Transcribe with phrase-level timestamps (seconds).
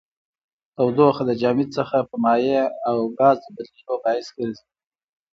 [0.75, 4.65] تودوخه د جامد څخه په مایع او ګاز د بدلیدو باعث ګرځي.